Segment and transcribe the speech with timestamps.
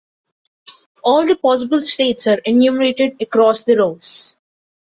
[1.03, 4.39] All the possible states are enumerated across the rows.